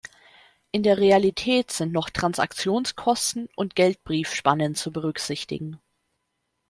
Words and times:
In 0.71 0.81
der 0.81 0.97
Realität 0.97 1.71
sind 1.71 1.93
noch 1.93 2.09
Transaktionskosten 2.09 3.47
und 3.55 3.75
Geld-Brief-Spannen 3.75 4.73
zu 4.73 4.91
berücksichtigen. 4.91 5.79